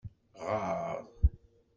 [0.49, 0.97] Ɣeṛ.